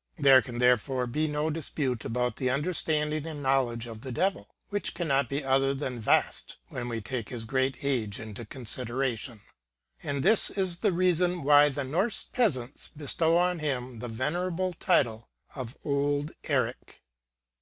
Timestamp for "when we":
6.68-7.02